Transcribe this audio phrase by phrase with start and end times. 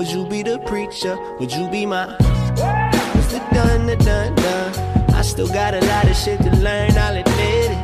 [0.00, 1.18] Would you be the preacher?
[1.38, 2.06] Would you be my
[3.12, 3.38] Mr.
[3.52, 5.14] Dun, the dun, dun?
[5.14, 7.78] I still got a lot of shit to learn, I'll admit it.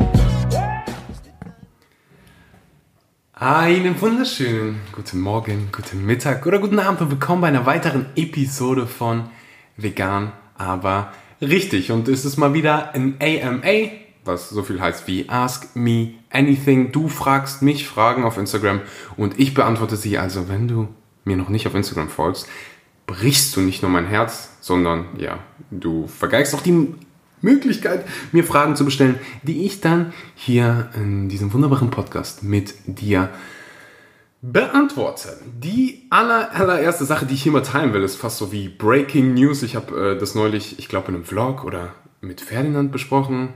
[3.34, 8.86] Einen wunderschönen guten Morgen, guten Mittag oder guten Abend und willkommen bei einer weiteren Episode
[8.86, 9.28] von
[9.76, 11.12] Vegan, aber
[11.42, 11.92] richtig.
[11.92, 13.90] Und es ist mal wieder ein AMA,
[14.24, 16.92] was so viel heißt wie Ask Me Anything.
[16.92, 18.80] Du fragst mich Fragen auf Instagram
[19.18, 20.16] und ich beantworte sie.
[20.16, 20.88] Also, wenn du
[21.26, 22.48] mir noch nicht auf Instagram folgst,
[23.06, 25.38] brichst du nicht nur mein Herz, sondern ja,
[25.70, 26.94] du vergeigst auch die
[27.42, 33.30] Möglichkeit, mir Fragen zu bestellen, die ich dann hier in diesem wunderbaren Podcast mit dir
[34.42, 35.36] beantworte.
[35.44, 39.34] Die aller, allererste Sache, die ich hier mal teilen will, ist fast so wie Breaking
[39.34, 39.62] News.
[39.62, 43.50] Ich habe äh, das neulich, ich glaube, in einem Vlog oder mit Ferdinand besprochen.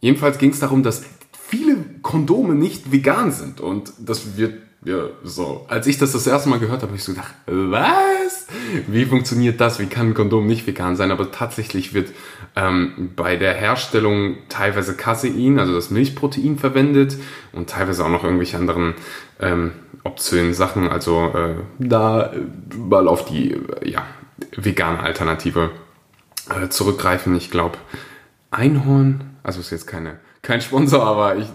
[0.00, 1.04] Jedenfalls ging es darum, dass
[2.06, 5.66] Kondome nicht vegan sind und das wird ja, so.
[5.66, 8.46] Als ich das das erste Mal gehört habe, habe ich so gedacht, was?
[8.86, 9.80] Wie funktioniert das?
[9.80, 11.10] Wie kann ein Kondom nicht vegan sein?
[11.10, 12.10] Aber tatsächlich wird
[12.54, 17.16] ähm, bei der Herstellung teilweise Casein, also das Milchprotein, verwendet
[17.52, 18.94] und teilweise auch noch irgendwelche anderen
[19.40, 19.72] ähm,
[20.04, 20.88] obszönen Sachen.
[20.88, 22.32] Also äh, da
[22.78, 24.06] mal auf die äh, ja,
[24.56, 25.70] vegane Alternative
[26.48, 27.34] äh, zurückgreifen.
[27.34, 27.78] Ich glaube,
[28.52, 31.48] Einhorn, also ist jetzt keine, kein Sponsor, aber ich,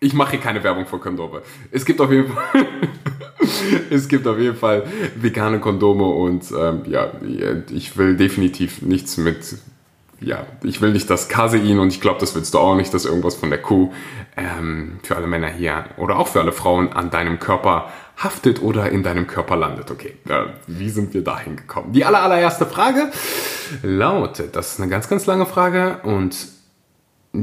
[0.00, 1.42] ich mache hier keine Werbung für Kondome.
[1.70, 2.44] Es gibt auf jeden Fall,
[3.90, 4.84] es gibt auf jeden Fall
[5.16, 7.12] vegane Kondome und ähm, ja,
[7.70, 9.56] ich will definitiv nichts mit,
[10.20, 13.04] ja, ich will nicht das Casein und ich glaube, das willst du auch nicht, dass
[13.04, 13.92] irgendwas von der Kuh
[14.36, 18.90] ähm, für alle Männer hier oder auch für alle Frauen an deinem Körper haftet oder
[18.90, 19.90] in deinem Körper landet.
[19.90, 21.92] Okay, äh, wie sind wir dahin gekommen?
[21.92, 23.10] Die aller, allererste Frage
[23.82, 26.55] lautet, das ist eine ganz, ganz lange Frage und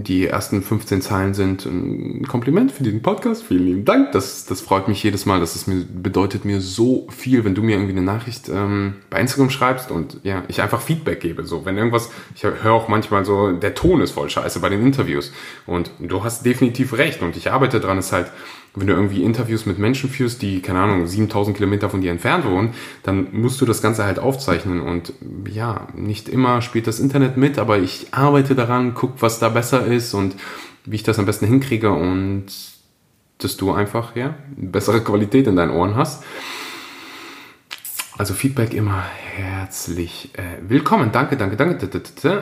[0.01, 3.43] die ersten 15 Zeilen sind ein Kompliment für diesen Podcast.
[3.43, 4.11] Vielen lieben Dank.
[4.13, 5.39] Das, das freut mich jedes Mal.
[5.39, 9.19] Das ist mir, bedeutet mir so viel, wenn du mir irgendwie eine Nachricht ähm, bei
[9.19, 11.45] Instagram schreibst und ja, ich einfach Feedback gebe.
[11.45, 14.83] So, wenn irgendwas, ich höre auch manchmal so, der Ton ist voll scheiße bei den
[14.83, 15.31] Interviews.
[15.67, 18.31] Und du hast definitiv recht und ich arbeite dran, ist halt,
[18.75, 22.45] wenn du irgendwie Interviews mit Menschen führst, die, keine Ahnung, 7000 Kilometer von dir entfernt
[22.45, 22.73] wohnen,
[23.03, 24.81] dann musst du das Ganze halt aufzeichnen.
[24.81, 25.13] Und
[25.51, 29.85] ja, nicht immer spielt das Internet mit, aber ich arbeite daran, guck, was da besser
[29.85, 30.35] ist und
[30.85, 32.45] wie ich das am besten hinkriege und
[33.37, 36.23] dass du einfach, ja, bessere Qualität in deinen Ohren hast.
[38.15, 39.03] Also Feedback immer
[39.35, 41.11] herzlich äh, willkommen.
[41.11, 41.89] Danke, danke, danke.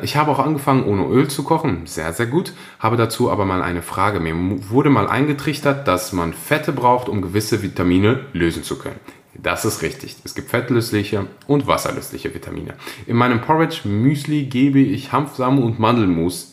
[0.02, 1.88] Ich habe auch angefangen, ohne Öl zu kochen.
[1.88, 2.54] Sehr, sehr gut.
[2.80, 4.20] Habe dazu aber mal eine Frage.
[4.20, 4.36] Mir
[4.70, 9.00] wurde mal eingetrichtert, dass man Fette braucht, um gewisse Vitamine lösen zu können.
[9.34, 10.18] Das ist richtig.
[10.26, 12.74] Es gibt fettlösliche und wasserlösliche Vitamine.
[13.08, 16.51] In meinem Porridge Müsli gebe ich Hanfsamen und Mandelmus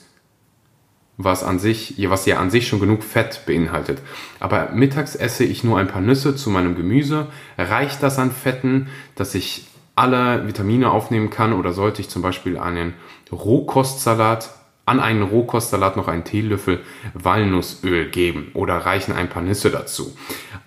[1.19, 4.01] was an sich, was ja an sich schon genug Fett beinhaltet.
[4.41, 7.27] Aber mittags esse ich nur ein paar Nüsse zu meinem Gemüse.
[7.59, 12.57] Reicht das an Fetten, dass ich alle Vitamine aufnehmen kann oder sollte ich zum Beispiel
[12.57, 12.95] einen
[13.33, 14.55] Rohkostsalat
[14.89, 16.81] an einen Rohkostsalat noch einen Teelöffel
[17.12, 20.17] Walnussöl geben oder reichen ein paar Nüsse dazu.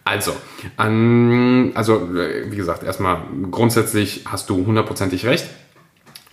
[0.04, 0.36] Also,
[0.78, 5.50] an, also wie gesagt, erstmal grundsätzlich hast du hundertprozentig recht.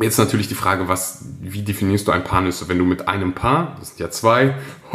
[0.00, 2.69] Jetzt natürlich die Frage, was, wie definierst du ein Paar Nüsse?
[2.69, 4.54] Wenn du mit einem Paar, das sind ja zwei,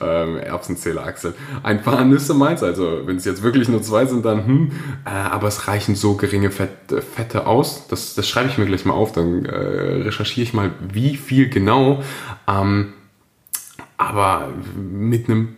[0.00, 4.24] ähm, Erbsenzähler Axel, ein Paar Nüsse meinst, also wenn es jetzt wirklich nur zwei sind,
[4.24, 4.72] dann hm,
[5.04, 6.70] äh, aber es reichen so geringe Fett,
[7.14, 7.88] Fette aus.
[7.88, 11.50] Das, das schreibe ich mir gleich mal auf, dann äh, recherchiere ich mal, wie viel
[11.50, 12.02] genau.
[12.48, 12.94] Ähm,
[13.98, 15.56] aber mit einem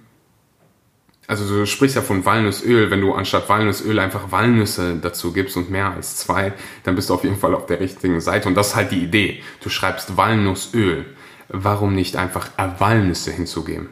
[1.32, 5.70] also du sprichst ja von Walnussöl, wenn du anstatt Walnussöl einfach Walnüsse dazu gibst und
[5.70, 6.52] mehr als zwei,
[6.84, 8.48] dann bist du auf jeden Fall auf der richtigen Seite.
[8.48, 9.42] Und das ist halt die Idee.
[9.62, 11.06] Du schreibst Walnussöl.
[11.48, 13.88] Warum nicht einfach Walnüsse hinzugeben?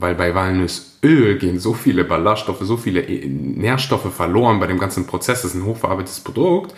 [0.00, 5.42] Weil bei Walnussöl gehen so viele Ballaststoffe, so viele Nährstoffe verloren bei dem ganzen Prozess.
[5.42, 6.74] Das ist ein hochverarbeitetes Produkt.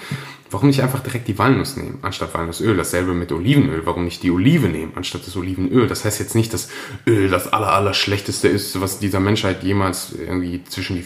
[0.50, 2.76] Warum nicht einfach direkt die Walnuss nehmen, anstatt Walnussöl?
[2.76, 3.82] Dasselbe mit Olivenöl.
[3.84, 5.86] Warum nicht die Olive nehmen, anstatt das Olivenöl?
[5.86, 6.68] Das heißt jetzt nicht, dass
[7.06, 11.04] Öl das aller, aller schlechteste ist, was dieser Menschheit jemals irgendwie zwischen die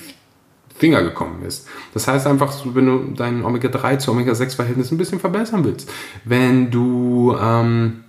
[0.76, 1.68] Finger gekommen ist.
[1.92, 5.90] Das heißt einfach, wenn du dein Omega-3 zu Omega-6-Verhältnis ein bisschen verbessern willst,
[6.24, 8.03] wenn du ähm,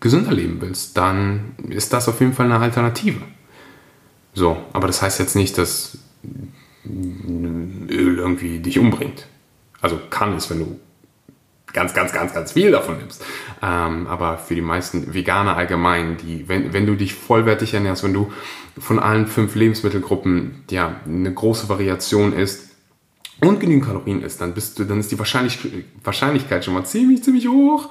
[0.00, 3.20] gesünder leben willst, dann ist das auf jeden Fall eine Alternative.
[4.32, 5.98] So, aber das heißt jetzt nicht, dass
[6.84, 9.26] Öl irgendwie dich umbringt.
[9.80, 10.80] Also kann es, wenn du
[11.72, 13.24] ganz, ganz, ganz, ganz viel davon nimmst.
[13.62, 18.14] Ähm, aber für die meisten Veganer allgemein, die, wenn, wenn du dich vollwertig ernährst, wenn
[18.14, 18.32] du
[18.78, 22.70] von allen fünf Lebensmittelgruppen ja eine große Variation isst
[23.40, 25.58] und genügend Kalorien isst, dann bist du, dann ist die Wahrscheinlich
[26.02, 27.90] Wahrscheinlichkeit schon mal ziemlich, ziemlich hoch,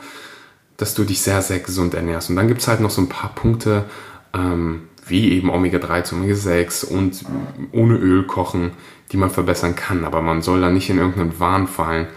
[0.80, 2.30] dass du dich sehr, sehr gesund ernährst.
[2.30, 3.86] Und dann gibt es halt noch so ein paar Punkte,
[4.34, 7.26] ähm, wie eben Omega-3 zu Omega-6 und
[7.74, 8.72] ohne Öl kochen,
[9.12, 10.06] die man verbessern kann.
[10.06, 12.08] Aber man soll da nicht in irgendeinen Wahn fallen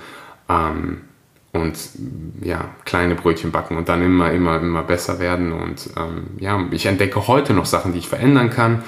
[0.48, 1.00] ähm,
[1.52, 1.76] und
[2.40, 5.52] ja, kleine Brötchen backen und dann immer, immer, immer besser werden.
[5.52, 8.84] Und ähm, ja, ich entdecke heute noch Sachen, die ich verändern kann.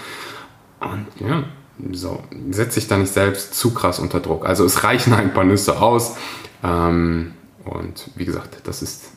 [0.81, 1.45] Und ja,
[1.93, 4.47] so, setze ich da nicht selbst zu krass unter Druck.
[4.47, 6.17] Also es reichen ein paar Nüsse aus.
[6.63, 7.33] Ähm,
[7.65, 9.14] und wie gesagt, das ist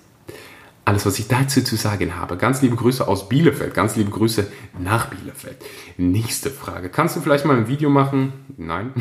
[0.88, 2.38] alles, was ich dazu zu sagen habe.
[2.38, 3.74] Ganz liebe Grüße aus Bielefeld.
[3.74, 4.48] Ganz liebe Grüße
[4.80, 5.58] nach Bielefeld.
[5.98, 6.88] Nächste Frage.
[6.88, 8.32] Kannst du vielleicht mal ein Video machen?
[8.56, 8.92] Nein,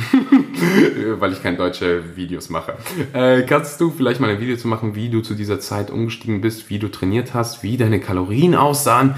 [1.21, 2.75] weil ich keine deutsche Videos mache.
[3.13, 6.41] Äh, kannst du vielleicht mal ein Video zu machen, wie du zu dieser Zeit umgestiegen
[6.41, 9.15] bist, wie du trainiert hast, wie deine Kalorien aussahen,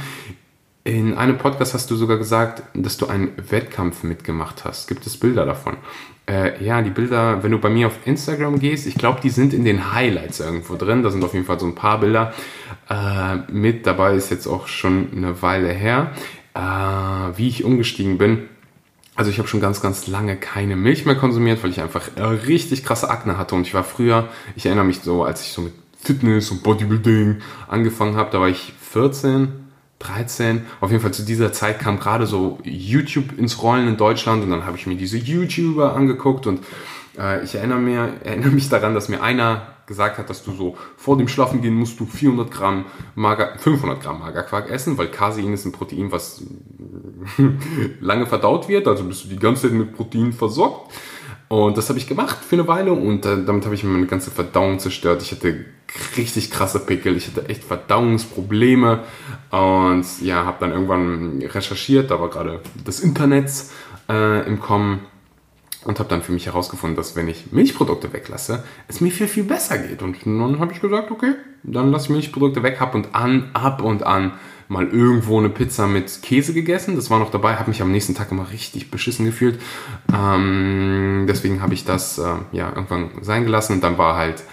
[0.84, 4.88] in einem Podcast hast du sogar gesagt, dass du einen Wettkampf mitgemacht hast.
[4.88, 5.76] Gibt es Bilder davon?
[6.28, 9.54] Äh, ja, die Bilder, wenn du bei mir auf Instagram gehst, ich glaube, die sind
[9.54, 11.02] in den Highlights irgendwo drin.
[11.02, 12.32] Da sind auf jeden Fall so ein paar Bilder
[12.90, 13.86] äh, mit.
[13.86, 16.12] Dabei ist jetzt auch schon eine Weile her,
[16.54, 16.60] äh,
[17.38, 18.48] wie ich umgestiegen bin.
[19.14, 22.22] Also ich habe schon ganz, ganz lange keine Milch mehr konsumiert, weil ich einfach äh,
[22.22, 23.54] richtig krasse Akne hatte.
[23.54, 27.38] Und ich war früher, ich erinnere mich so, als ich so mit Fitness und Bodybuilding
[27.66, 29.67] angefangen habe, da war ich 14,
[30.00, 30.66] 13.
[30.80, 34.50] Auf jeden Fall zu dieser Zeit kam gerade so YouTube ins Rollen in Deutschland und
[34.50, 36.60] dann habe ich mir diese YouTuber angeguckt und
[37.18, 40.76] äh, ich erinnere, mir, erinnere mich daran, dass mir einer gesagt hat, dass du so
[40.96, 42.84] vor dem Schlafen gehen musst du 400 Gramm
[43.14, 46.44] Mager, 500 Gramm Magerquark essen, weil Casein ist ein Protein, was
[48.00, 50.92] lange verdaut wird, also bist du die ganze Zeit mit Protein versorgt.
[51.48, 54.78] Und das habe ich gemacht für eine Weile und damit habe ich meine ganze Verdauung
[54.78, 55.22] zerstört.
[55.22, 55.64] Ich hatte
[56.18, 59.04] richtig krasse Pickel, ich hatte echt Verdauungsprobleme
[59.50, 63.50] und ja, habe dann irgendwann recherchiert, da war gerade das Internet
[64.10, 65.00] äh, im Kommen
[65.84, 69.44] und habe dann für mich herausgefunden, dass wenn ich Milchprodukte weglasse, es mir viel, viel
[69.44, 70.02] besser geht.
[70.02, 73.80] Und dann habe ich gesagt, okay, dann lasse ich Milchprodukte weg, ab und an, ab
[73.82, 74.32] und an
[74.68, 76.96] mal irgendwo eine Pizza mit Käse gegessen.
[76.96, 79.60] Das war noch dabei, habe mich am nächsten Tag immer richtig beschissen gefühlt.
[80.12, 84.44] Ähm, deswegen habe ich das äh, ja irgendwann sein gelassen und dann war halt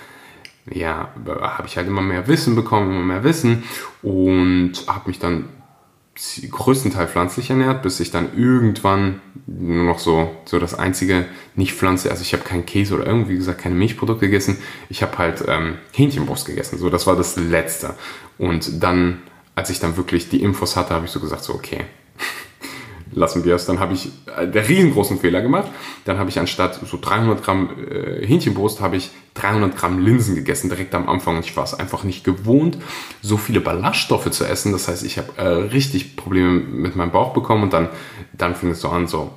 [0.71, 3.63] ja, habe ich halt immer mehr Wissen bekommen, immer mehr Wissen
[4.01, 5.45] und habe mich dann
[6.49, 11.25] größtenteils pflanzlich ernährt, bis ich dann irgendwann nur noch so, so das einzige
[11.55, 14.57] nicht Pflanze, also ich habe keinen Käse oder irgendwie gesagt keine Milchprodukte gegessen,
[14.89, 17.95] ich habe halt ähm, Hähnchenbrust gegessen, so das war das Letzte.
[18.37, 19.21] Und dann,
[19.55, 21.85] als ich dann wirklich die Infos hatte, habe ich so gesagt, so okay,
[23.11, 23.65] lassen wir es.
[23.65, 25.71] Dann habe ich äh, der riesengroßen Fehler gemacht.
[26.03, 30.69] Dann habe ich anstatt so 300 Gramm äh, Hähnchenbrust, habe ich 300 Gramm Linsen gegessen
[30.69, 31.37] direkt am Anfang.
[31.37, 32.77] Und ich war es einfach nicht gewohnt,
[33.21, 34.73] so viele Ballaststoffe zu essen.
[34.73, 37.89] Das heißt, ich habe äh, richtig Probleme mit meinem Bauch bekommen und dann,
[38.33, 39.31] dann fing es so an, so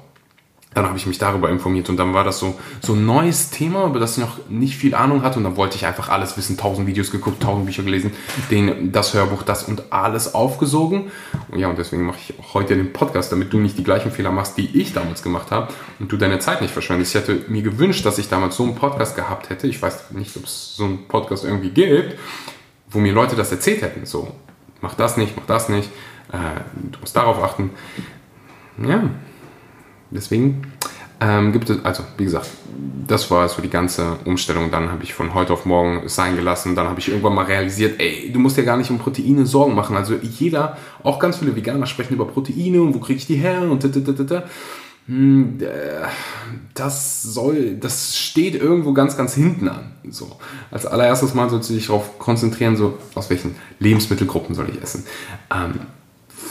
[0.79, 3.87] dann habe ich mich darüber informiert und dann war das so, so ein neues Thema,
[3.87, 6.57] über das ich noch nicht viel Ahnung hatte und dann wollte ich einfach alles wissen,
[6.57, 8.13] tausend Videos geguckt, tausend Bücher gelesen,
[8.49, 11.11] den, das Hörbuch, das und alles aufgesogen.
[11.51, 14.31] Und ja, und deswegen mache ich heute den Podcast, damit du nicht die gleichen Fehler
[14.31, 17.13] machst, die ich damals gemacht habe und du deine Zeit nicht verschwendest.
[17.13, 19.67] Ich hätte mir gewünscht, dass ich damals so einen Podcast gehabt hätte.
[19.67, 22.17] Ich weiß nicht, ob es so einen Podcast irgendwie gibt,
[22.89, 24.07] wo mir Leute das erzählt hätten.
[24.07, 24.33] So,
[24.81, 25.91] mach das nicht, mach das nicht,
[26.31, 26.61] äh,
[26.93, 27.71] du musst darauf achten.
[28.81, 29.11] Ja,
[30.11, 30.63] deswegen
[31.21, 32.49] ähm, gibt es, also wie gesagt,
[33.07, 34.71] das war so die ganze Umstellung.
[34.71, 36.77] Dann habe ich von heute auf morgen es sein gelassen.
[36.77, 39.75] Dann habe ich irgendwann mal realisiert, ey, du musst dir gar nicht um Proteine Sorgen
[39.75, 39.97] machen.
[39.97, 43.63] Also jeder, auch ganz viele Veganer sprechen über Proteine und wo kriege ich die her
[43.63, 43.83] und
[44.31, 44.45] da.
[45.07, 45.59] Hm,
[46.75, 49.93] das soll, das steht irgendwo ganz, ganz hinten an.
[50.11, 50.37] So.
[50.71, 55.05] Als allererstes mal sollst du dich darauf konzentrieren, so aus welchen Lebensmittelgruppen soll ich essen.
[55.53, 55.81] Ähm,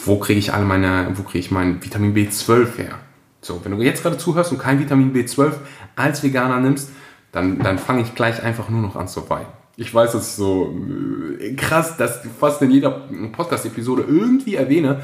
[0.06, 3.00] wo kriege ich alle meine, wo kriege ich mein Vitamin B12 her?
[3.48, 5.54] So, wenn du jetzt gerade zuhörst und kein Vitamin B12
[5.96, 6.90] als Veganer nimmst,
[7.32, 9.48] dann, dann fange ich gleich einfach nur noch an zu weinen.
[9.78, 10.76] Ich weiß, das ist so
[11.40, 12.92] äh, krass, dass ich fast in jeder
[13.32, 15.02] Podcast-Episode irgendwie erwähne,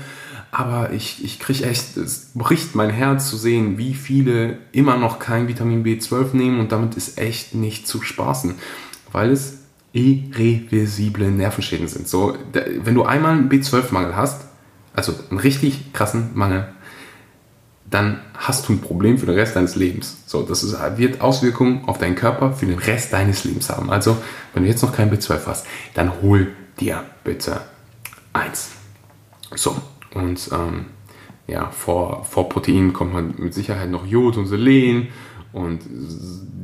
[0.52, 5.20] aber ich, ich kriege echt, es bricht mein Herz zu sehen, wie viele immer noch
[5.20, 8.56] kein Vitamin B12 nehmen und damit ist echt nicht zu spaßen,
[9.12, 9.60] weil es
[9.94, 12.08] irreversible Nervenschäden sind.
[12.08, 14.48] So, wenn du einmal einen B12-Mangel hast,
[14.94, 16.73] also einen richtig krassen Mangel,
[17.94, 20.24] dann hast du ein Problem für den Rest deines Lebens.
[20.26, 23.92] So, das ist, wird Auswirkungen auf deinen Körper für den Rest deines Lebens haben.
[23.92, 24.18] Also,
[24.54, 27.62] wenn du jetzt noch kein B12 hast, dann hol dir bitte
[28.34, 28.72] eins.
[29.56, 29.76] So,
[30.16, 30.86] und ähm,
[31.46, 35.10] ja, vor, vor Proteinen kommt man mit Sicherheit noch Jod und Selen
[35.52, 35.82] und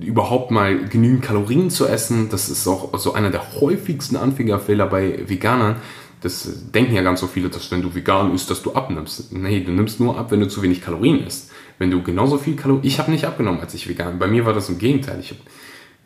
[0.02, 2.30] überhaupt mal genügend Kalorien zu essen.
[2.30, 5.76] Das ist auch so einer der häufigsten Anfängerfehler bei Veganern,
[6.22, 9.32] das denken ja ganz so viele, dass wenn du vegan isst, dass du abnimmst.
[9.32, 11.52] Nee, du nimmst nur ab, wenn du zu wenig Kalorien isst.
[11.78, 12.86] Wenn du genauso viel Kalorien...
[12.86, 15.20] Ich habe nicht abgenommen, als ich vegan Bei mir war das im Gegenteil.
[15.22, 15.40] Ich habe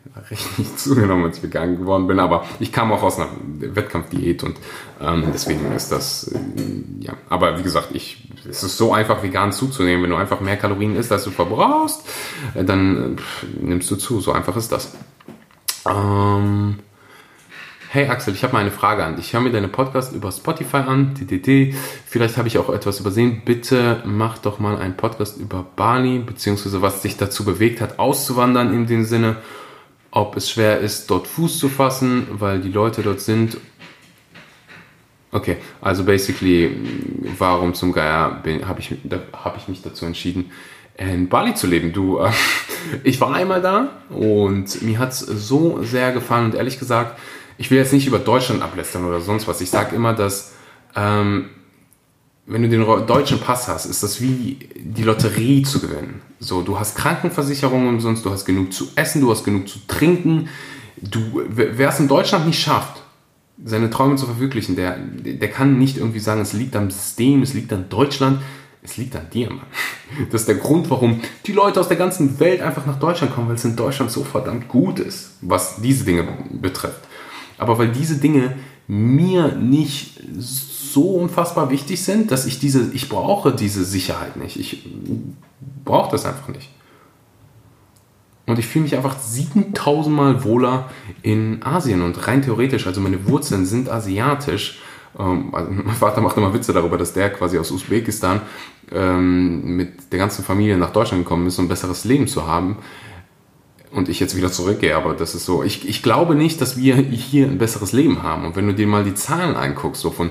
[0.30, 2.20] richtig zugenommen, als ich vegan geworden bin.
[2.20, 4.56] Aber ich kam auch aus einer Wettkampfdiät und
[5.00, 6.38] ähm, deswegen ist das, äh,
[7.00, 7.14] ja.
[7.28, 10.04] Aber wie gesagt, ich, es ist so einfach, vegan zuzunehmen.
[10.04, 12.04] Wenn du einfach mehr Kalorien isst, als du verbrauchst,
[12.54, 14.20] äh, dann pff, nimmst du zu.
[14.20, 14.94] So einfach ist das.
[15.86, 16.76] Ähm,
[17.94, 19.26] Hey Axel, ich habe mal eine Frage an dich.
[19.26, 21.76] Ich höre mir deine Podcast über Spotify an, TTT.
[22.04, 23.42] Vielleicht habe ich auch etwas übersehen.
[23.44, 28.74] Bitte mach doch mal einen Podcast über Bali, beziehungsweise was dich dazu bewegt hat, auszuwandern
[28.74, 29.36] in dem Sinne,
[30.10, 33.58] ob es schwer ist, dort Fuß zu fassen, weil die Leute dort sind.
[35.30, 36.76] Okay, also basically,
[37.38, 38.92] warum zum Geier habe ich,
[39.32, 40.50] hab ich mich dazu entschieden,
[40.96, 41.92] in Bali zu leben.
[41.92, 42.32] Du, äh,
[43.04, 47.20] ich war einmal da und mir hat es so sehr gefallen und ehrlich gesagt,
[47.58, 49.60] ich will jetzt nicht über Deutschland ablästern oder sonst was.
[49.60, 50.52] Ich sage immer, dass
[50.96, 51.50] ähm,
[52.46, 56.20] wenn du den deutschen Pass hast, ist das wie die Lotterie zu gewinnen.
[56.40, 60.48] So, du hast Krankenversicherung umsonst, du hast genug zu essen, du hast genug zu trinken.
[61.00, 63.02] Du, wer es in Deutschland nicht schafft,
[63.64, 67.54] seine Träume zu verwirklichen, der, der kann nicht irgendwie sagen, es liegt am System, es
[67.54, 68.40] liegt an Deutschland,
[68.82, 69.66] es liegt an dir, Mann.
[70.30, 73.48] Das ist der Grund, warum die Leute aus der ganzen Welt einfach nach Deutschland kommen,
[73.48, 77.00] weil es in Deutschland so verdammt gut ist, was diese Dinge betrifft
[77.58, 78.54] aber weil diese Dinge
[78.86, 84.58] mir nicht so unfassbar wichtig sind, dass ich diese, ich brauche diese Sicherheit nicht.
[84.58, 84.86] Ich
[85.84, 86.70] brauche das einfach nicht.
[88.46, 90.90] Und ich fühle mich einfach 7000 Mal wohler
[91.22, 94.80] in Asien und rein theoretisch, also meine Wurzeln sind asiatisch.
[95.18, 98.42] Ähm, also mein Vater macht immer Witze darüber, dass der quasi aus Usbekistan
[98.92, 102.76] ähm, mit der ganzen Familie nach Deutschland gekommen ist, um ein besseres Leben zu haben
[103.94, 105.62] und ich jetzt wieder zurückgehe, aber das ist so.
[105.62, 108.44] Ich, ich glaube nicht, dass wir hier ein besseres Leben haben.
[108.44, 110.30] Und wenn du dir mal die Zahlen anguckst, so von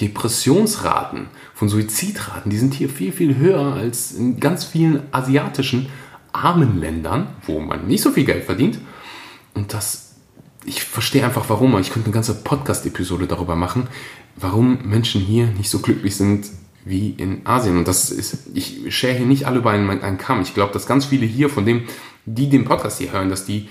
[0.00, 5.88] Depressionsraten, von Suizidraten, die sind hier viel, viel höher als in ganz vielen asiatischen
[6.32, 8.78] armen Ländern, wo man nicht so viel Geld verdient.
[9.54, 10.14] Und das,
[10.64, 11.78] ich verstehe einfach warum.
[11.78, 13.88] Ich könnte eine ganze Podcast-Episode darüber machen,
[14.36, 16.46] warum Menschen hier nicht so glücklich sind
[16.84, 17.76] wie in Asien.
[17.76, 20.40] Und das ist, ich schere hier nicht alle über einen, einen Kamm.
[20.40, 21.84] Ich glaube, dass ganz viele hier von dem,
[22.26, 23.68] die den Podcast hier hören, dass die,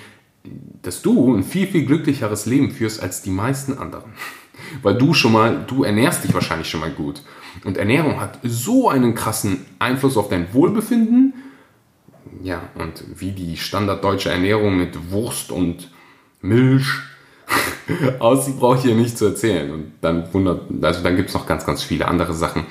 [0.81, 4.13] dass du ein viel, viel glücklicheres Leben führst als die meisten anderen.
[4.81, 7.21] Weil du schon mal, du ernährst dich wahrscheinlich schon mal gut.
[7.63, 11.33] Und Ernährung hat so einen krassen Einfluss auf dein Wohlbefinden.
[12.43, 15.91] Ja, und wie die standarddeutsche Ernährung mit Wurst und
[16.41, 16.87] Milch
[18.19, 19.71] aussieht, brauche ich hier nicht zu erzählen.
[19.71, 22.65] Und dann wundert, also dann gibt es noch ganz, ganz viele andere Sachen.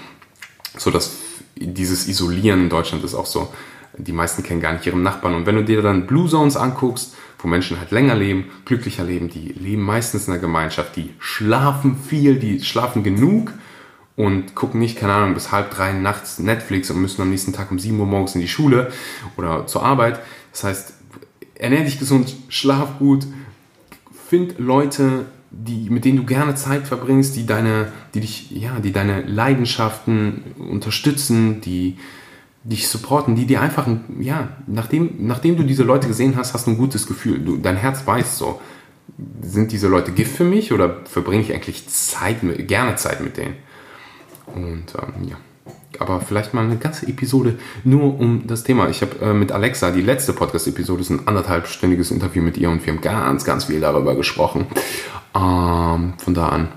[0.78, 1.16] So dass
[1.56, 3.52] dieses Isolieren in Deutschland ist auch so
[4.04, 5.34] die meisten kennen gar nicht ihren Nachbarn.
[5.34, 9.28] Und wenn du dir dann Blue Zones anguckst, wo Menschen halt länger leben, glücklicher leben,
[9.28, 13.52] die leben meistens in der Gemeinschaft, die schlafen viel, die schlafen genug
[14.16, 17.70] und gucken nicht, keine Ahnung, bis halb drei nachts Netflix und müssen am nächsten Tag
[17.70, 18.92] um sieben Uhr morgens in die Schule
[19.36, 20.20] oder zur Arbeit.
[20.52, 20.94] Das heißt,
[21.54, 23.26] ernähr dich gesund, schlaf gut,
[24.28, 28.92] find Leute, die, mit denen du gerne Zeit verbringst, die deine, die dich, ja, die
[28.92, 31.96] deine Leidenschaften unterstützen, die
[32.62, 33.86] dich supporten, die dir einfach,
[34.18, 37.38] ja, nachdem, nachdem du diese Leute gesehen hast, hast du ein gutes Gefühl.
[37.38, 38.60] Du, dein Herz weiß so,
[39.40, 43.56] sind diese Leute Gift für mich oder verbringe ich eigentlich Zeit gerne Zeit mit denen?
[44.54, 45.36] Und ähm, ja,
[45.98, 48.88] aber vielleicht mal eine ganze Episode nur um das Thema.
[48.88, 52.84] Ich habe äh, mit Alexa, die letzte Podcast-Episode ist ein anderthalbstündiges Interview mit ihr und
[52.84, 54.66] wir haben ganz, ganz viel darüber gesprochen.
[55.34, 56.68] Ähm, von da an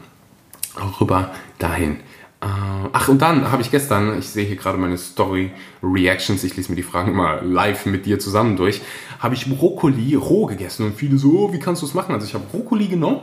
[0.99, 1.97] rüber dahin.
[2.43, 6.57] Äh, ach, und dann habe ich gestern, ich sehe hier gerade meine Story Reactions, ich
[6.57, 8.81] lese mir die Fragen mal live mit dir zusammen durch,
[9.19, 12.13] habe ich Brokkoli roh gegessen und viele so, oh, wie kannst du es machen?
[12.13, 13.21] Also ich habe Brokkoli genommen,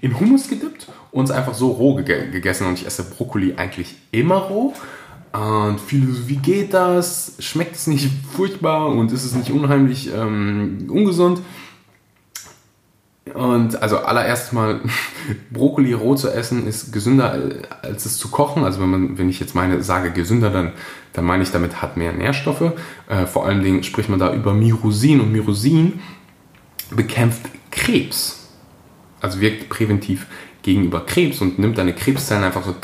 [0.00, 3.94] in Hummus gedippt und es einfach so roh ge gegessen und ich esse Brokkoli eigentlich
[4.10, 4.72] immer roh.
[5.32, 7.36] Und viele so, wie geht das?
[7.38, 11.40] Schmeckt es nicht furchtbar und ist es nicht unheimlich ähm, ungesund?
[13.34, 14.80] Und also allererst mal,
[15.50, 17.38] Brokkoli roh zu essen ist gesünder
[17.82, 18.64] als es zu kochen.
[18.64, 20.72] Also wenn man, wenn ich jetzt meine, sage gesünder, dann,
[21.12, 22.72] dann meine ich damit hat mehr Nährstoffe.
[23.08, 26.00] Äh, vor allen Dingen spricht man da über Myrosin und Myrosin
[26.90, 28.48] bekämpft Krebs.
[29.20, 30.26] Also wirkt präventiv
[30.62, 32.74] gegenüber Krebs und nimmt deine Krebszellen einfach so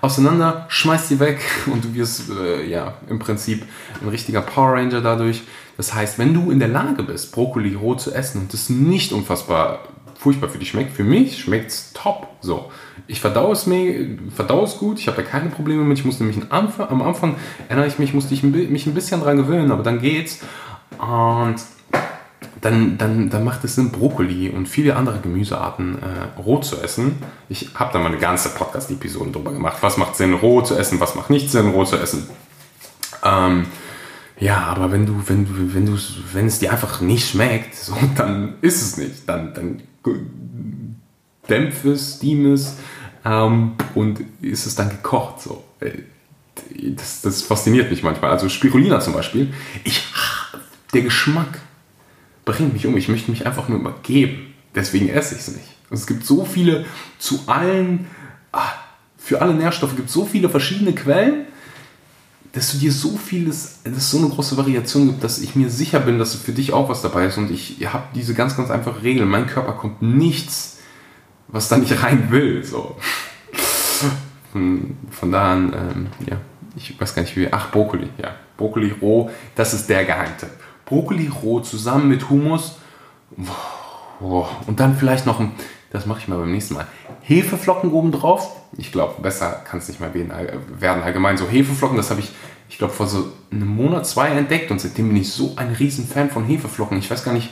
[0.00, 3.64] auseinander, schmeißt sie weg und du wirst äh, ja im Prinzip
[4.00, 5.42] ein richtiger Power Ranger dadurch.
[5.76, 9.12] Das heißt, wenn du in der Lage bist, Brokkoli roh zu essen und das nicht
[9.12, 9.80] unfassbar
[10.18, 12.28] furchtbar für dich schmeckt, für mich schmeckt es top.
[12.40, 12.70] So,
[13.06, 15.98] ich verdaue es mir, verdaue es gut, ich habe da keine Probleme mit.
[15.98, 17.36] Ich musste nämlich am Anfang, am Anfang
[17.68, 20.40] erinnere ich mich, musste ich mich ein bisschen dran gewöhnen, aber dann geht's.
[20.98, 21.56] Und
[22.60, 27.22] dann, dann, dann macht es Sinn, Brokkoli und viele andere Gemüsearten äh, roh zu essen.
[27.48, 29.76] Ich habe da mal eine ganze Podcast-Episode drüber gemacht.
[29.82, 32.28] Was macht Sinn, roh zu essen, was macht nicht Sinn, roh zu essen.
[33.22, 33.66] Ähm,
[34.38, 35.98] Ja, aber wenn du, wenn du, wenn du,
[36.32, 39.28] wenn es dir einfach nicht schmeckt, so, dann ist es nicht.
[39.28, 39.82] Dann, dann
[41.48, 42.76] dämpf es, steam es
[43.24, 45.40] ähm, und ist es dann gekocht.
[45.40, 45.64] So.
[45.80, 46.02] Äh,
[46.94, 48.30] das, das fasziniert mich manchmal.
[48.30, 49.52] Also Spirulina zum Beispiel.
[49.84, 50.04] Ich,
[50.92, 51.60] der Geschmack
[52.44, 52.96] bringt mich um.
[52.96, 54.54] Ich möchte mich einfach nur übergeben.
[54.74, 55.68] Deswegen esse ich es nicht.
[55.90, 56.84] Es gibt so viele,
[57.18, 58.06] zu allen,
[58.52, 58.72] ah,
[59.16, 61.46] für alle Nährstoffe gibt es so viele verschiedene Quellen
[62.56, 65.68] dass du dir so vieles, dass es so eine große Variation gibt, dass ich mir
[65.68, 67.36] sicher bin, dass für dich auch was dabei ist.
[67.36, 69.26] Und ich habe diese ganz, ganz einfache Regel.
[69.26, 70.78] Mein Körper kommt nichts,
[71.48, 72.64] was da nicht rein will.
[72.64, 72.96] So.
[74.52, 76.38] Von, von da an, ähm, ja,
[76.76, 77.52] ich weiß gar nicht wie.
[77.52, 78.34] Ach, Brokkoli, ja.
[78.56, 80.48] Brokkoli roh, das ist der Geheimtipp.
[80.86, 82.78] Brokkoli roh zusammen mit Hummus.
[84.18, 85.52] Und dann vielleicht noch ein,
[85.96, 86.86] das mache ich mal beim nächsten Mal.
[87.22, 88.54] Hefeflocken oben drauf.
[88.76, 91.02] Ich glaube, besser kann es nicht mehr werden.
[91.02, 92.30] Allgemein so Hefeflocken, das habe ich,
[92.68, 96.06] ich glaube, vor so einem Monat, zwei entdeckt und seitdem bin ich so ein riesen
[96.06, 96.98] Fan von Hefeflocken.
[96.98, 97.50] Ich weiß gar nicht,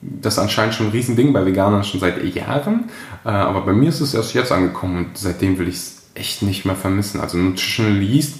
[0.00, 2.90] das ist anscheinend schon ein Riesending bei Veganern schon seit Jahren.
[3.24, 6.42] Äh, aber bei mir ist es erst jetzt angekommen und seitdem will ich es echt
[6.42, 7.20] nicht mehr vermissen.
[7.20, 8.38] Also Nutritional Yeast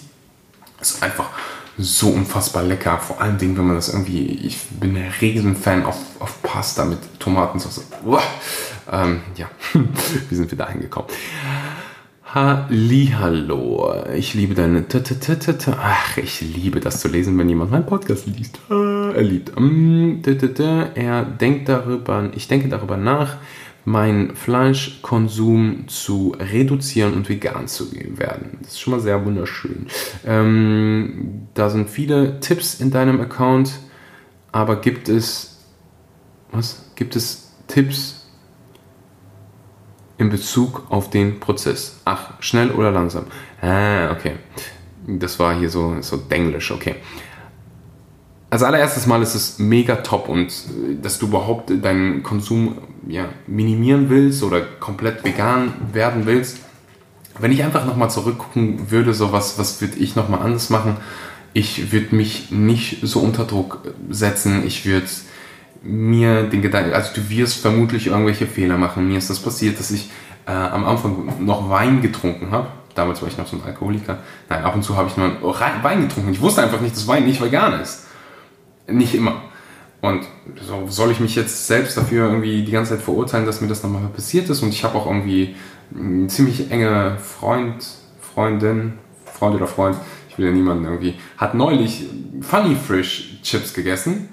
[0.80, 1.28] ist einfach
[1.76, 2.98] so unfassbar lecker.
[2.98, 4.26] Vor allen Dingen, wenn man das irgendwie.
[4.46, 7.82] Ich bin ein Riesenfan auf, auf Pasta mit Tomatensauce.
[8.04, 8.22] Uah.
[8.90, 9.50] Ähm, ja,
[10.28, 11.08] wie sind wir da hingekommen?
[12.34, 13.94] Hallihallo.
[14.12, 14.84] Ich liebe deine.
[15.78, 18.58] Ach, ich liebe das zu lesen, wenn jemand meinen Podcast liest.
[18.68, 19.52] Er liebt.
[19.58, 20.20] Mm,
[20.96, 23.36] er denkt darüber, ich denke darüber nach,
[23.84, 28.58] meinen Fleischkonsum zu reduzieren und vegan zu werden.
[28.62, 29.86] Das ist schon mal sehr wunderschön.
[30.26, 33.78] Ähm, da sind viele Tipps in deinem Account,
[34.50, 35.60] aber gibt es
[36.50, 36.86] was?
[36.96, 38.23] Gibt es Tipps
[40.18, 42.00] in Bezug auf den Prozess?
[42.04, 43.24] Ach, schnell oder langsam?
[43.60, 44.34] Ah, okay.
[45.06, 46.96] Das war hier so, so denglisch, okay.
[48.50, 52.78] Als allererstes Mal ist es mega top und äh, dass du überhaupt deinen Konsum
[53.08, 56.58] ja, minimieren willst oder komplett vegan werden willst.
[57.38, 60.98] Wenn ich einfach nochmal zurückgucken würde, so was, was würde ich nochmal anders machen?
[61.52, 64.64] Ich würde mich nicht so unter Druck setzen.
[64.64, 65.06] Ich würde
[65.84, 69.06] mir den Gedanken, also du wirst vermutlich irgendwelche Fehler machen.
[69.06, 70.10] Mir ist das passiert, dass ich
[70.46, 72.68] äh, am Anfang noch Wein getrunken habe.
[72.94, 74.18] Damals war ich noch so ein Alkoholiker.
[74.48, 75.30] Nein, ab und zu habe ich nur
[75.82, 76.32] Wein getrunken.
[76.32, 78.06] Ich wusste einfach nicht, dass Wein nicht vegan ist.
[78.86, 79.42] Nicht immer.
[80.00, 80.24] Und
[80.60, 83.82] so soll ich mich jetzt selbst dafür irgendwie die ganze Zeit verurteilen, dass mir das
[83.82, 84.62] nochmal passiert ist.
[84.62, 85.56] Und ich habe auch irgendwie
[85.94, 87.86] einen ziemlich enge Freund,
[88.20, 88.94] Freundin,
[89.24, 89.96] Freund oder Freund,
[90.28, 92.06] ich will ja niemanden irgendwie, hat neulich
[92.40, 94.28] Funny Frisch Chips gegessen.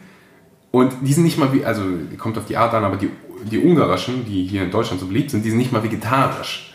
[0.72, 1.84] Und die sind nicht mal wie, also
[2.18, 3.10] kommt auf die Art an, aber die,
[3.44, 6.74] die ungarischen, die hier in Deutschland so beliebt sind, die sind nicht mal vegetarisch.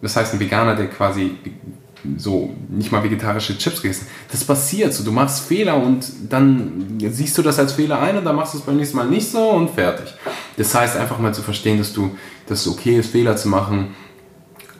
[0.00, 1.36] Das heißt, ein Veganer, der quasi
[2.16, 4.06] so nicht mal vegetarische Chips gegessen.
[4.30, 5.04] Das passiert so.
[5.04, 8.58] Du machst Fehler und dann siehst du das als Fehler ein und dann machst du
[8.58, 10.12] es beim nächsten Mal nicht so und fertig.
[10.56, 13.94] Das heißt einfach mal zu verstehen, dass du, dass es okay ist, Fehler zu machen.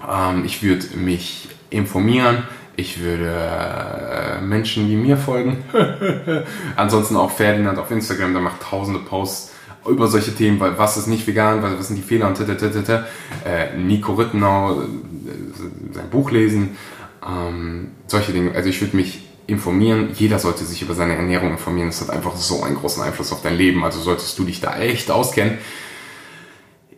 [0.09, 2.43] Ähm, ich würde mich informieren.
[2.77, 5.63] Ich würde äh, Menschen wie mir folgen.
[6.77, 9.53] Ansonsten auch Ferdinand auf Instagram, der macht tausende Posts
[9.87, 13.07] über solche Themen, weil was ist nicht vegan, was sind die Fehler und tata,
[13.45, 14.85] äh, Nico Rittenau, äh,
[15.93, 16.77] sein Buch lesen.
[17.27, 18.55] Ähm, solche Dinge.
[18.55, 20.11] Also ich würde mich informieren.
[20.15, 21.89] Jeder sollte sich über seine Ernährung informieren.
[21.89, 23.85] Das hat einfach so einen großen Einfluss auf dein Leben.
[23.85, 25.59] Also solltest du dich da echt auskennen.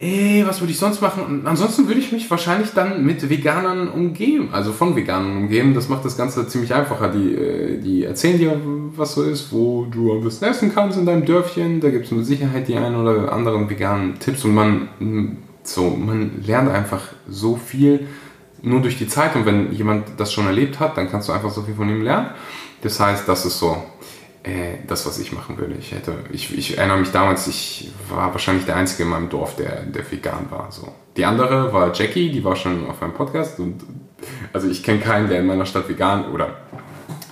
[0.01, 1.43] Ey, was würde ich sonst machen?
[1.47, 5.73] ansonsten würde ich mich wahrscheinlich dann mit Veganern umgeben, also von Veganern umgeben.
[5.73, 7.09] Das macht das Ganze ziemlich einfacher.
[7.09, 8.61] Die, äh, die erzählen dir,
[8.97, 11.81] was so ist, wo du am besten essen kannst in deinem Dörfchen.
[11.81, 14.89] Da gibt es mit Sicherheit die einen oder anderen veganen Tipps und man,
[15.63, 18.07] so, man lernt einfach so viel
[18.63, 21.51] nur durch die Zeit und wenn jemand das schon erlebt hat, dann kannst du einfach
[21.51, 22.31] so viel von ihm lernen.
[22.83, 23.77] Das heißt, das ist so
[24.45, 25.75] äh, das, was ich machen würde.
[25.75, 29.57] Ich, hätte, ich, ich erinnere mich damals, ich war wahrscheinlich der Einzige in meinem Dorf,
[29.57, 30.71] der, der vegan war.
[30.71, 30.93] So.
[31.17, 33.83] Die andere war Jackie, die war schon auf einem Podcast und
[34.53, 36.57] also ich kenne keinen, der in meiner Stadt vegan oder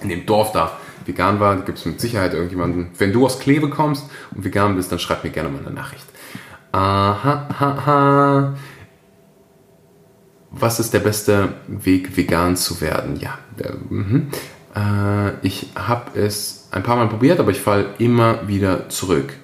[0.01, 1.57] in dem Dorf da vegan war.
[1.57, 2.91] Da gibt es mit Sicherheit irgendjemanden.
[2.99, 6.07] Wenn du aus Kleve kommst und vegan bist, dann schreib mir gerne mal eine Nachricht.
[6.73, 8.55] Aha, ha, ha
[10.53, 13.19] was ist der beste Weg, vegan zu werden?
[13.19, 18.89] Ja, äh, äh, ich habe es ein paar Mal probiert, aber ich falle immer wieder
[18.89, 19.35] zurück.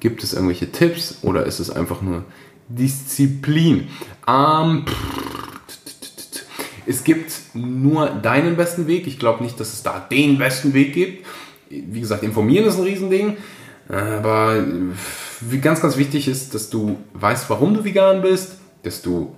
[0.00, 2.24] Gibt es irgendwelche Tipps oder ist es einfach nur
[2.68, 3.88] Disziplin?
[4.26, 4.84] Ähm,
[6.86, 9.06] es gibt nur deinen besten Weg.
[9.06, 11.26] Ich glaube nicht, dass es da den besten Weg gibt.
[11.68, 13.36] Wie gesagt, informieren ist ein Riesending.
[13.88, 14.64] Aber
[15.60, 19.34] ganz, ganz wichtig ist, dass du weißt, warum du vegan bist, dass du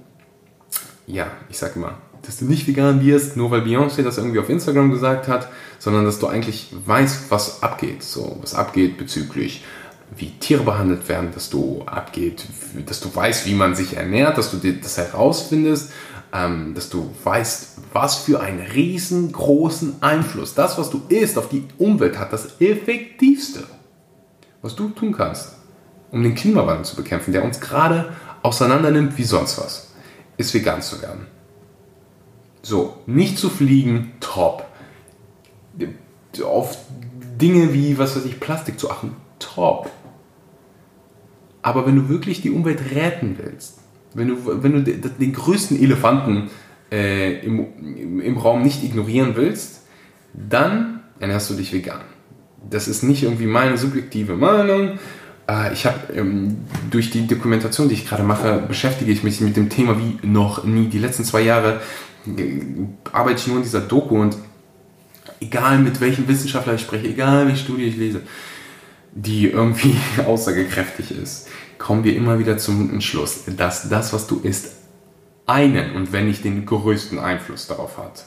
[1.09, 4.51] ja, ich sage immer, dass du nicht vegan wirst, nur weil Beyoncé das irgendwie auf
[4.51, 8.03] Instagram gesagt hat, sondern dass du eigentlich weißt, was abgeht.
[8.03, 9.65] So, was abgeht bezüglich
[10.15, 12.45] wie Tiere behandelt werden, dass du abgeht,
[12.85, 15.91] dass du weißt, wie man sich ernährt, dass du das herausfindest,
[16.35, 21.65] ähm, dass du weißt, was für einen riesengroßen Einfluss das, was du isst, auf die
[21.79, 23.65] Umwelt hat, das effektivste,
[24.61, 25.57] was du tun kannst,
[26.11, 28.13] um den Klimawandel zu bekämpfen, der uns gerade
[28.43, 29.93] auseinander nimmt wie sonst was,
[30.37, 31.38] ist vegan zu werden.
[32.63, 34.67] So, nicht zu fliegen, top.
[36.45, 36.79] Auf
[37.41, 39.91] Dinge wie, was weiß ich, Plastik zu achten, top.
[41.63, 43.79] Aber wenn du wirklich die Umwelt retten willst,
[44.15, 46.51] wenn du, wenn du den größten Elefanten
[46.91, 49.83] äh, im, im Raum nicht ignorieren willst,
[50.33, 52.01] dann ernährst du dich vegan.
[52.69, 54.99] Das ist nicht irgendwie meine subjektive Meinung.
[55.49, 56.59] Äh, ich habe ähm,
[56.91, 60.65] durch die Dokumentation, die ich gerade mache, beschäftige ich mich mit dem Thema wie noch
[60.65, 60.87] nie.
[60.87, 61.81] Die letzten zwei Jahre
[63.13, 64.37] arbeite ich nur in dieser Doku und
[65.41, 68.23] egal mit welchem Wissenschaftler ich spreche, egal welche Studie ich lese,
[69.13, 74.73] die irgendwie aussagekräftig ist, kommen wir immer wieder zum Entschluss, dass das, was du isst,
[75.47, 78.27] einen und wenn nicht den größten Einfluss darauf hat,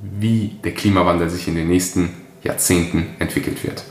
[0.00, 2.10] wie der Klimawandel sich in den nächsten
[2.44, 3.82] Jahrzehnten entwickelt wird.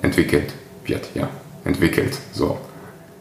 [0.00, 0.52] Entwickelt
[0.84, 1.28] wird, ja,
[1.64, 2.16] entwickelt.
[2.32, 2.58] So.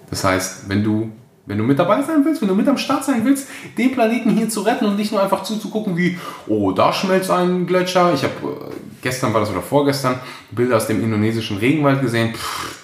[0.09, 1.11] Das heißt, wenn du,
[1.45, 4.31] wenn du mit dabei sein willst, wenn du mit am Start sein willst, den Planeten
[4.31, 8.13] hier zu retten und nicht nur einfach zuzugucken, wie, oh, da schmelzt ein Gletscher.
[8.13, 10.19] Ich habe äh, gestern war das oder vorgestern
[10.51, 12.35] Bilder aus dem indonesischen Regenwald gesehen.
[12.35, 12.81] Pff,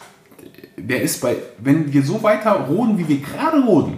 [0.78, 3.98] der ist bei, wenn wir so weiter roden, wie wir gerade roden,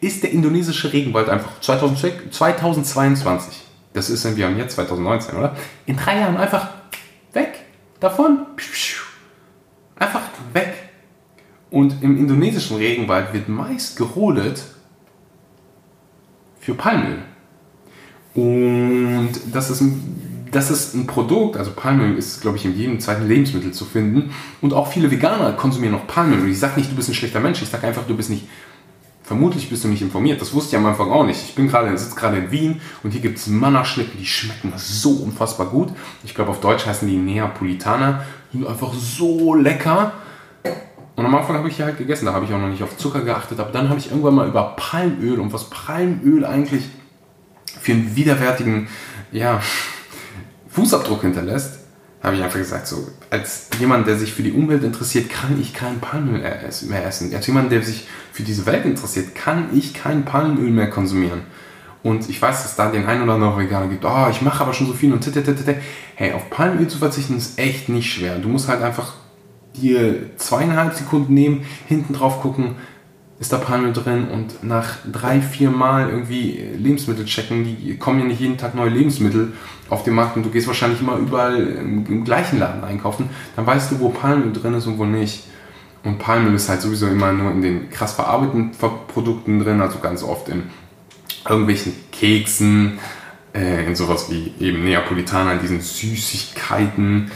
[0.00, 3.64] ist der indonesische Regenwald einfach 2022,
[3.94, 5.56] das ist, wir haben jetzt 2019, oder?
[5.86, 6.68] In drei Jahren einfach
[7.32, 7.60] weg.
[8.00, 8.44] Davon.
[9.96, 10.83] Einfach weg.
[11.74, 14.62] Und im indonesischen Regenwald wird meist gerodet
[16.60, 17.18] für Palmöl.
[18.32, 23.00] Und das ist ein das ist ein Produkt, also Palmöl ist, glaube ich, in jedem
[23.00, 24.30] zweiten Lebensmittel zu finden.
[24.60, 26.48] Und auch viele Veganer konsumieren noch Palmöl.
[26.48, 27.60] Ich sage nicht, du bist ein schlechter Mensch.
[27.60, 28.46] Ich sage einfach, du bist nicht,
[29.24, 30.40] vermutlich bist du nicht informiert.
[30.40, 31.42] Das wusste ich am Anfang auch nicht.
[31.42, 35.10] Ich bin gerade, sitze gerade in Wien und hier gibt es Mannerschnitten, die schmecken so
[35.10, 35.88] unfassbar gut.
[36.22, 38.24] Ich glaube, auf Deutsch heißen die Neapolitaner.
[38.52, 40.12] Sind einfach so lecker.
[41.16, 42.96] Und am Anfang habe ich hier halt gegessen, da habe ich auch noch nicht auf
[42.96, 46.84] Zucker geachtet, aber dann habe ich irgendwann mal über Palmöl und was Palmöl eigentlich
[47.80, 48.88] für einen widerwärtigen,
[49.30, 49.60] ja,
[50.70, 51.78] Fußabdruck hinterlässt,
[52.20, 55.74] habe ich einfach gesagt, so, als jemand, der sich für die Umwelt interessiert, kann ich
[55.74, 56.64] kein Palmöl mehr
[57.06, 57.34] essen.
[57.34, 61.42] Als jemand, der sich für diese Welt interessiert, kann ich kein Palmöl mehr konsumieren.
[62.02, 64.72] Und ich weiß, dass da den einen oder anderen Veganer gibt, oh, ich mache aber
[64.72, 65.54] schon so viel und tete.
[66.16, 68.38] Hey, auf Palmöl zu verzichten ist echt nicht schwer.
[68.38, 69.12] Du musst halt einfach
[69.76, 72.76] dir zweieinhalb Sekunden nehmen, hinten drauf gucken,
[73.40, 78.24] ist da Palmöl drin und nach drei, vier Mal irgendwie Lebensmittel checken, die kommen ja
[78.24, 79.52] nicht jeden Tag neue Lebensmittel
[79.90, 83.66] auf den Markt und du gehst wahrscheinlich immer überall im, im gleichen Laden einkaufen, dann
[83.66, 85.44] weißt du, wo Palmöl drin ist und wo nicht.
[86.04, 88.72] Und Palmöl ist halt sowieso immer nur in den krass verarbeiteten
[89.08, 90.64] Produkten drin, also ganz oft in
[91.48, 92.98] irgendwelchen Keksen,
[93.54, 97.30] äh, in sowas wie eben Neapolitaner, in diesen Süßigkeiten,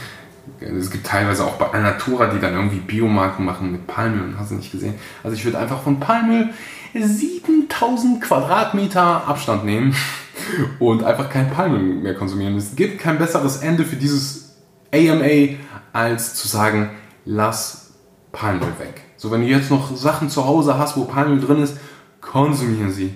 [0.61, 4.51] es gibt teilweise auch bei Alnatura, die dann irgendwie Biomarken machen mit Palmöl und hast
[4.51, 4.95] du nicht gesehen.
[5.23, 6.49] Also ich würde einfach von Palmöl
[6.93, 9.95] 7000 Quadratmeter Abstand nehmen
[10.79, 12.57] und einfach kein Palmöl mehr konsumieren.
[12.57, 14.57] Es gibt kein besseres Ende für dieses
[14.93, 15.57] AMA,
[15.93, 16.91] als zu sagen,
[17.25, 17.93] lass
[18.31, 19.01] Palmöl weg.
[19.17, 21.77] So, wenn du jetzt noch Sachen zu Hause hast, wo Palmöl drin ist,
[22.21, 23.15] konsumieren sie.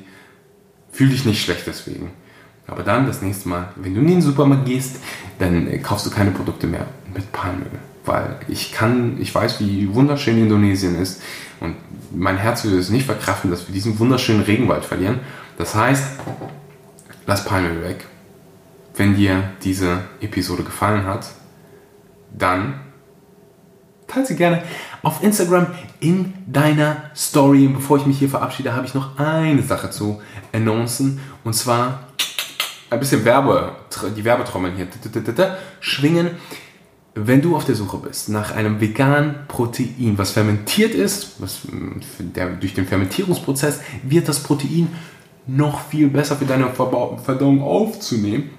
[0.92, 2.12] Fühl dich nicht schlecht deswegen.
[2.68, 4.98] Aber dann das nächste Mal, wenn du in den Supermarkt gehst,
[5.40, 7.68] dann äh, kaufst du keine Produkte mehr mit Palmöl.
[8.06, 11.22] Weil ich kann, ich weiß, wie wunderschön Indonesien ist
[11.60, 11.76] und
[12.12, 15.22] mein Herz würde es nicht verkraften, dass wir diesen wunderschönen Regenwald verlieren.
[15.58, 16.20] Das heißt,
[17.26, 18.06] lass Palmöl weg.
[18.96, 21.28] Wenn dir diese Episode gefallen hat,
[22.38, 22.82] dann
[24.08, 24.64] teile sie gerne
[25.02, 25.68] auf Instagram
[26.00, 27.66] in deiner Story.
[27.66, 30.22] Und bevor ich mich hier verabschiede, habe ich noch eine Sache zu
[30.52, 31.20] annoncen.
[31.44, 32.08] Und zwar
[32.90, 33.76] ein bisschen Werbe,
[34.16, 34.88] die Werbetrommeln hier
[35.80, 36.32] schwingen.
[37.16, 41.62] Wenn du auf der Suche bist nach einem veganen Protein, was fermentiert ist, was,
[42.20, 44.88] der, durch den Fermentierungsprozess wird das Protein
[45.46, 48.50] noch viel besser für deine Verdauung aufzunehmen,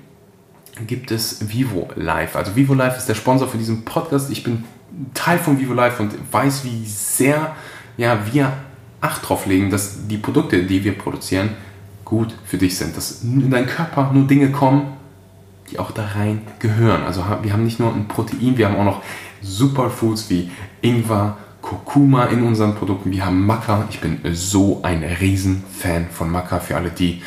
[0.87, 2.39] gibt es Vivo Life.
[2.39, 4.31] Also Vivo Life ist der Sponsor für diesen Podcast.
[4.31, 4.65] Ich bin
[5.15, 7.57] Teil von Vivo Life und weiß, wie sehr
[7.97, 8.53] ja, wir
[9.05, 11.51] Acht drauf legen, dass die Produkte, die wir produzieren,
[12.07, 12.97] gut für dich sind.
[12.97, 14.94] Dass in deinen Körper nur Dinge kommen,
[15.71, 17.03] die auch da rein gehören.
[17.05, 19.03] Also wir haben nicht nur ein Protein, wir haben auch noch
[19.43, 20.51] Superfoods wie
[20.83, 23.11] Ingwer, Kurkuma in unseren Produkten.
[23.11, 23.87] Wir haben Maca.
[23.89, 27.23] Ich bin so ein Riesenfan von Maca für alle, die,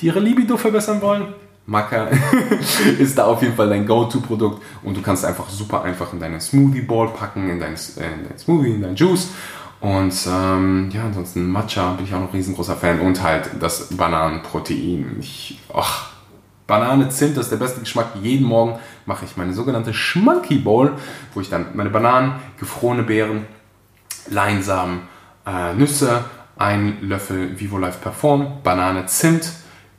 [0.00, 1.26] die ihre Libido verbessern wollen.
[1.66, 2.08] Maca
[2.98, 6.40] ist da auf jeden Fall dein Go-To-Produkt und du kannst einfach super einfach in deinen
[6.40, 9.30] Smoothie Ball packen, in deinen, in dein Smoothie, in deinen Juice.
[9.80, 13.88] Und ähm, ja, ansonsten Matcha bin ich auch noch ein riesengroßer Fan und halt das
[13.96, 15.16] Bananenprotein.
[15.20, 16.15] Ich, ach,
[16.66, 18.08] Banane, Zimt, das ist der beste Geschmack.
[18.20, 20.92] Jeden Morgen mache ich meine sogenannte Schmanky Bowl,
[21.34, 23.46] wo ich dann meine Bananen, gefrorene Beeren,
[24.28, 25.02] Leinsamen,
[25.46, 26.24] äh, Nüsse,
[26.56, 29.52] ein Löffel Vivo Life Perform, Banane, Zimt,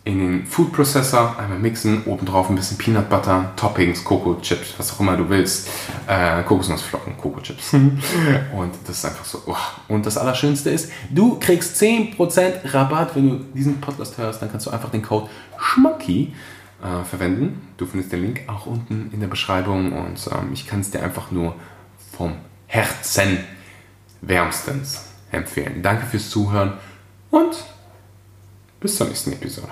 [0.04, 4.94] in den Food Processor, einmal mixen, obendrauf ein bisschen Peanut Butter, Toppings, Coco Chips, was
[4.94, 5.68] auch immer du willst,
[6.08, 7.74] äh, Kokosnussflocken, Coco Chips.
[7.74, 9.42] und das ist einfach so.
[9.46, 9.56] Oh.
[9.90, 14.66] Und das Allerschönste ist, du kriegst 10% Rabatt, wenn du diesen Podcast hörst, dann kannst
[14.66, 16.34] du einfach den Code SCHMACKY
[16.82, 17.68] äh, verwenden.
[17.78, 21.04] Du findest den Link auch unten in der Beschreibung und ähm, ich kann es dir
[21.04, 21.56] einfach nur
[22.12, 22.34] vom
[22.68, 23.40] Herzen
[24.22, 25.82] wärmstens empfehlen.
[25.82, 26.74] Danke fürs Zuhören
[27.32, 27.56] und
[28.80, 29.70] bis zur nächsten Episode.